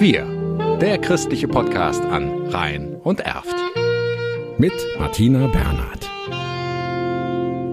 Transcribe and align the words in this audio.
Wir, 0.00 0.26
der 0.80 0.98
christliche 0.98 1.46
Podcast 1.46 2.02
an 2.02 2.48
Rhein 2.48 2.96
und 2.96 3.20
Erft. 3.20 3.54
Mit 4.58 4.72
Martina 4.98 5.46
Bernhard. 5.46 6.10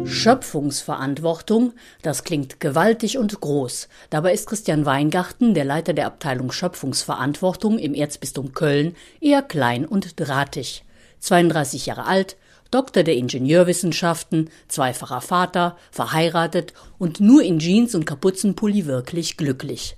Schöpfungsverantwortung, 0.07 1.73
das 2.03 2.23
klingt 2.23 2.59
gewaltig 2.59 3.17
und 3.17 3.41
groß. 3.41 3.87
Dabei 4.11 4.31
ist 4.33 4.47
Christian 4.47 4.85
Weingarten, 4.85 5.55
der 5.55 5.65
Leiter 5.65 5.93
der 5.93 6.05
Abteilung 6.05 6.51
Schöpfungsverantwortung 6.51 7.79
im 7.79 7.95
Erzbistum 7.95 8.53
Köln, 8.53 8.95
eher 9.21 9.41
klein 9.41 9.87
und 9.87 10.19
drahtig. 10.19 10.83
32 11.19 11.87
Jahre 11.87 12.05
alt, 12.05 12.37
Doktor 12.69 13.01
der 13.01 13.15
Ingenieurwissenschaften, 13.15 14.51
zweifacher 14.67 15.21
Vater, 15.21 15.77
verheiratet 15.89 16.73
und 16.99 17.19
nur 17.19 17.41
in 17.41 17.57
Jeans 17.57 17.95
und 17.95 18.05
Kapuzenpulli 18.05 18.85
wirklich 18.85 19.37
glücklich. 19.37 19.95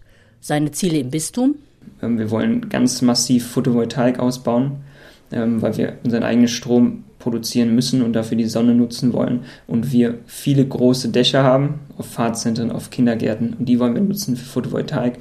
Seine 0.48 0.70
Ziele 0.70 1.00
im 1.00 1.10
Bistum? 1.10 1.56
Ähm, 2.04 2.20
wir 2.20 2.30
wollen 2.30 2.70
ganz 2.70 3.02
massiv 3.02 3.48
Photovoltaik 3.48 4.20
ausbauen, 4.20 4.74
ähm, 5.32 5.60
weil 5.64 5.76
wir 5.76 5.98
unseren 6.04 6.22
eigenen 6.22 6.50
Strom 6.50 7.04
produzieren 7.26 7.74
müssen 7.74 8.04
und 8.04 8.14
dafür 8.14 8.38
die 8.38 8.46
Sonne 8.46 8.76
nutzen 8.76 9.12
wollen. 9.12 9.46
Und 9.66 9.92
wir 9.92 10.20
viele 10.28 10.64
große 10.64 11.10
Dächer 11.10 11.42
haben, 11.42 11.80
auf 11.98 12.06
Fahrzentren, 12.06 12.70
auf 12.70 12.92
Kindergärten, 12.92 13.56
und 13.58 13.68
die 13.68 13.80
wollen 13.80 13.96
wir 13.96 14.02
nutzen 14.04 14.36
für 14.36 14.46
Photovoltaik. 14.46 15.16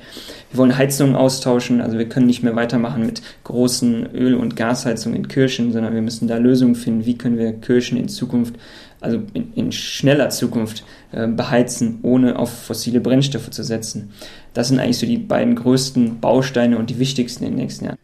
Wir 0.51 0.59
wollen 0.59 0.77
Heizungen 0.77 1.17
austauschen, 1.17 1.81
also 1.81 1.97
wir 1.97 2.07
können 2.07 2.27
nicht 2.27 2.43
mehr 2.43 2.55
weitermachen 2.57 3.07
mit 3.07 3.23
großen 3.45 4.15
Öl- 4.15 4.35
und 4.35 4.55
Gasheizungen 4.55 5.17
in 5.17 5.29
Kirchen, 5.29 5.73
sondern 5.73 5.95
wir 5.95 6.03
müssen 6.03 6.29
da 6.29 6.37
Lösungen 6.37 6.75
finden, 6.75 7.07
wie 7.07 7.17
können 7.17 7.39
wir 7.39 7.55
Kirchen 7.55 7.97
in 7.97 8.09
Zukunft, 8.09 8.57
also 9.01 9.23
in, 9.33 9.55
in 9.55 9.73
schneller 9.73 10.29
Zukunft 10.29 10.85
äh, 11.13 11.27
beheizen, 11.27 12.01
ohne 12.03 12.39
auf 12.39 12.51
fossile 12.51 13.01
Brennstoffe 13.01 13.49
zu 13.49 13.63
setzen. 13.63 14.11
Das 14.53 14.69
sind 14.69 14.79
eigentlich 14.79 14.99
so 14.99 15.07
die 15.07 15.17
beiden 15.17 15.55
größten 15.55 16.21
Bausteine 16.21 16.77
und 16.77 16.91
die 16.91 16.99
wichtigsten 16.99 17.45
in 17.45 17.53
den 17.53 17.61
nächsten 17.61 17.87
Jahren. 17.87 17.99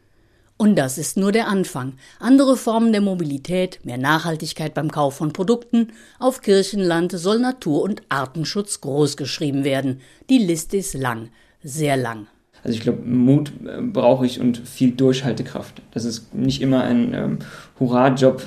Und 0.60 0.76
das 0.76 0.98
ist 0.98 1.16
nur 1.16 1.32
der 1.32 1.48
Anfang. 1.48 1.94
Andere 2.18 2.54
Formen 2.54 2.92
der 2.92 3.00
Mobilität, 3.00 3.80
mehr 3.82 3.96
Nachhaltigkeit 3.96 4.74
beim 4.74 4.90
Kauf 4.90 5.14
von 5.14 5.32
Produkten, 5.32 5.88
auf 6.18 6.42
Kirchenland 6.42 7.12
soll 7.12 7.38
Natur- 7.38 7.80
und 7.80 8.02
Artenschutz 8.10 8.82
großgeschrieben 8.82 9.64
werden. 9.64 10.02
Die 10.28 10.36
Liste 10.36 10.76
ist 10.76 10.92
lang, 10.92 11.30
sehr 11.62 11.96
lang. 11.96 12.26
Also 12.62 12.76
ich 12.76 12.82
glaube, 12.82 13.00
Mut 13.06 13.52
äh, 13.64 13.80
brauche 13.80 14.26
ich 14.26 14.38
und 14.38 14.58
viel 14.58 14.90
Durchhaltekraft. 14.90 15.80
Das 15.92 16.04
ist 16.04 16.34
nicht 16.34 16.60
immer 16.60 16.82
ein 16.82 17.14
ähm, 17.14 17.38
Hurra-Job, 17.78 18.42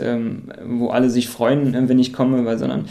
ähm, 0.00 0.44
wo 0.64 0.88
alle 0.88 1.10
sich 1.10 1.28
freuen, 1.28 1.74
äh, 1.74 1.86
wenn 1.86 1.98
ich 1.98 2.14
komme, 2.14 2.46
weil, 2.46 2.56
sondern 2.56 2.86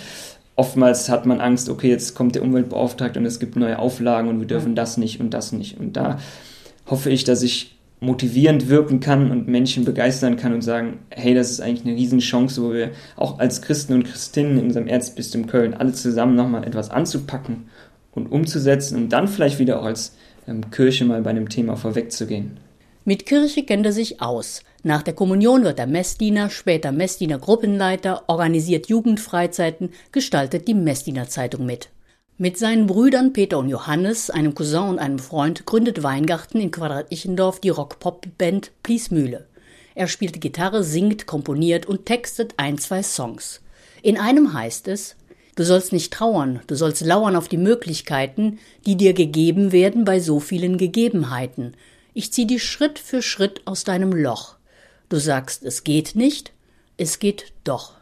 oftmals 0.56 1.10
hat 1.10 1.26
man 1.26 1.42
Angst, 1.42 1.68
okay, 1.70 1.90
jetzt 1.90 2.14
kommt 2.14 2.36
der 2.36 2.44
Umweltbeauftragte 2.44 3.20
und 3.20 3.26
es 3.26 3.40
gibt 3.40 3.56
neue 3.56 3.80
Auflagen 3.80 4.30
und 4.30 4.40
wir 4.40 4.46
dürfen 4.46 4.76
das 4.76 4.98
nicht 4.98 5.20
und 5.20 5.32
das 5.32 5.52
nicht. 5.52 5.80
Und 5.80 5.94
da 5.94 6.20
hoffe 6.86 7.10
ich, 7.10 7.24
dass 7.24 7.42
ich 7.42 7.77
motivierend 8.00 8.70
wirken 8.70 9.00
kann 9.00 9.32
und 9.32 9.48
Menschen 9.48 9.84
begeistern 9.84 10.38
kann 10.38 10.54
und 10.54 10.62
sagen, 10.62 11.00
hey, 11.10 11.34
das 11.34 11.50
ist 11.50 11.62
eigentlich 11.62 11.86
eine 11.86 11.96
Riesenchance, 11.96 12.62
wo 12.62 12.74
wir 12.74 12.92
auch 13.16 13.40
als 13.40 13.62
Christen 13.62 13.94
und 13.94 14.04
Christinnen 14.04 14.60
in 14.60 14.66
unserem 14.66 14.88
Erzbistum 14.88 15.48
Köln 15.48 15.74
alle 15.74 15.94
zusammen 15.94 16.36
nochmal 16.36 16.66
etwas 16.66 16.92
anzupacken 16.92 17.70
und 18.12 18.28
umzusetzen 18.28 18.98
und 18.98 19.10
dann 19.10 19.28
vielleicht 19.28 19.60
wieder 19.60 19.80
auch 19.80 19.86
als 19.86 20.16
ähm, 20.48 20.70
Kirche 20.70 21.06
mal 21.06 21.22
bei 21.22 21.32
einem 21.32 21.50
Thema 21.50 21.76
vorwegzugehen. 21.76 22.58
Mit 23.04 23.26
Kirche 23.26 23.64
kennt 23.64 23.86
er 23.86 23.94
sich 23.94 24.22
aus. 24.22 24.64
Nach 24.84 25.02
der 25.02 25.14
Kommunion 25.14 25.64
wird 25.64 25.80
er 25.80 25.88
Messdiener, 25.88 26.50
später 26.50 26.92
Messdiener 26.92 27.40
Gruppenleiter, 27.40 28.24
organisiert 28.28 28.88
Jugendfreizeiten, 28.88 29.90
gestaltet 30.12 30.68
die 30.68 30.74
Messdiener 30.74 31.28
Zeitung 31.28 31.66
mit. 31.66 31.90
Mit 32.40 32.60
seinen 32.60 32.86
Brüdern 32.86 33.34
Peter 33.34 33.58
und 33.58 33.68
Johannes, 33.68 34.30
einem 34.30 34.54
Cousin 34.54 34.90
und 34.90 35.00
einem 35.00 35.18
Freund, 35.18 35.66
gründet 35.66 36.04
Weingarten 36.04 36.62
in 36.62 36.70
Quadrat 36.70 37.12
Ichendorf 37.12 37.60
die 37.60 37.70
Rock-Pop-Band 37.70 38.72
Pliesmühle. 38.84 39.48
Er 39.96 40.08
spielt 40.08 40.40
Gitarre, 40.40 40.84
singt, 40.84 41.26
komponiert 41.26 41.88
und 41.88 42.06
textet 42.06 42.54
ein, 42.58 42.78
zwei 42.78 43.02
Songs. 43.02 43.62
In 44.04 44.20
einem 44.20 44.54
heißt 44.54 44.88
es, 44.88 45.16
Du 45.56 45.66
sollst 45.66 45.92
nicht 45.92 46.14
trauern, 46.14 46.60
du 46.68 46.76
sollst 46.76 47.04
lauern 47.04 47.36
auf 47.36 47.48
die 47.48 47.58
Möglichkeiten, 47.58 48.60
die 48.86 48.96
dir 48.96 49.14
gegeben 49.14 49.72
werden 49.72 50.06
bei 50.06 50.20
so 50.20 50.40
vielen 50.40 50.78
Gegebenheiten. 50.78 51.76
Ich 52.14 52.32
zieh 52.32 52.46
dich 52.46 52.64
Schritt 52.64 53.00
für 53.00 53.24
Schritt 53.24 53.62
aus 53.66 53.84
deinem 53.84 54.14
Loch. 54.14 54.58
Du 55.10 55.18
sagst, 55.18 55.64
es 55.64 55.84
geht 55.84 56.14
nicht, 56.14 56.54
es 56.98 57.18
geht 57.18 57.54
doch. 57.64 57.96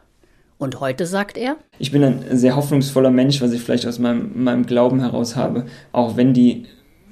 Und 0.58 0.80
heute 0.80 1.06
sagt 1.06 1.36
er? 1.36 1.56
Ich 1.78 1.92
bin 1.92 2.02
ein 2.02 2.24
sehr 2.32 2.56
hoffnungsvoller 2.56 3.10
Mensch, 3.10 3.40
was 3.42 3.52
ich 3.52 3.60
vielleicht 3.60 3.86
aus 3.86 3.98
meinem, 3.98 4.42
meinem 4.42 4.66
Glauben 4.66 5.00
heraus 5.00 5.36
habe. 5.36 5.66
Auch 5.92 6.16
wenn 6.16 6.32
die 6.32 6.64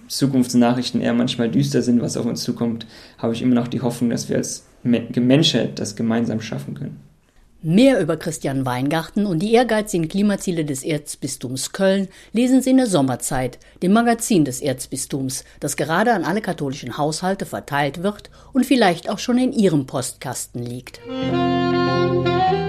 Zukunftsnachrichten 0.08 1.00
eher 1.00 1.14
manchmal 1.14 1.50
düster 1.50 1.82
sind, 1.82 2.00
was 2.00 2.16
auf 2.16 2.26
uns 2.26 2.42
zukommt, 2.42 2.86
habe 3.18 3.34
ich 3.34 3.42
immer 3.42 3.54
noch 3.54 3.68
die 3.68 3.82
Hoffnung, 3.82 4.10
dass 4.10 4.28
wir 4.28 4.36
als 4.36 4.64
Menschheit 4.82 5.78
das 5.78 5.96
gemeinsam 5.96 6.40
schaffen 6.40 6.74
können. 6.74 7.00
Mehr 7.66 7.98
über 7.98 8.18
Christian 8.18 8.66
Weingarten 8.66 9.24
und 9.24 9.38
die 9.38 9.54
ehrgeizigen 9.54 10.08
Klimaziele 10.08 10.66
des 10.66 10.82
Erzbistums 10.84 11.72
Köln 11.72 12.08
lesen 12.32 12.60
Sie 12.60 12.68
in 12.68 12.76
der 12.76 12.86
Sommerzeit, 12.86 13.58
dem 13.82 13.94
Magazin 13.94 14.44
des 14.44 14.60
Erzbistums, 14.60 15.44
das 15.60 15.76
gerade 15.76 16.12
an 16.12 16.24
alle 16.24 16.42
katholischen 16.42 16.98
Haushalte 16.98 17.46
verteilt 17.46 18.02
wird 18.02 18.28
und 18.52 18.66
vielleicht 18.66 19.08
auch 19.08 19.18
schon 19.18 19.38
in 19.38 19.52
Ihrem 19.52 19.86
Postkasten 19.86 20.62
liegt. 20.62 21.00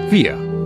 Wir 0.08 0.65